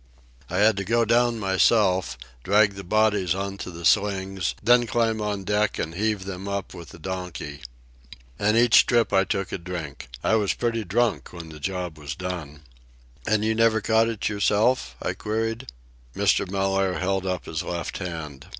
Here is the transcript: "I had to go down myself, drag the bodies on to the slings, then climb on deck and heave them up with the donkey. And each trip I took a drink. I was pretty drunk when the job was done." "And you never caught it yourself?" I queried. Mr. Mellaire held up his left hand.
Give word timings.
"I 0.49 0.57
had 0.57 0.77
to 0.77 0.83
go 0.83 1.05
down 1.05 1.37
myself, 1.37 2.17
drag 2.43 2.73
the 2.73 2.83
bodies 2.83 3.35
on 3.35 3.59
to 3.59 3.69
the 3.69 3.85
slings, 3.85 4.55
then 4.63 4.87
climb 4.87 5.21
on 5.21 5.43
deck 5.43 5.77
and 5.77 5.93
heave 5.93 6.25
them 6.25 6.47
up 6.47 6.73
with 6.73 6.89
the 6.89 6.97
donkey. 6.97 7.61
And 8.39 8.57
each 8.57 8.87
trip 8.87 9.13
I 9.13 9.25
took 9.25 9.51
a 9.51 9.59
drink. 9.59 10.09
I 10.23 10.37
was 10.37 10.55
pretty 10.55 10.83
drunk 10.85 11.31
when 11.33 11.49
the 11.49 11.59
job 11.59 11.99
was 11.99 12.15
done." 12.15 12.61
"And 13.27 13.45
you 13.45 13.53
never 13.53 13.79
caught 13.79 14.09
it 14.09 14.27
yourself?" 14.27 14.95
I 15.03 15.13
queried. 15.13 15.67
Mr. 16.15 16.49
Mellaire 16.49 16.97
held 16.97 17.27
up 17.27 17.45
his 17.45 17.61
left 17.61 17.99
hand. 17.99 18.47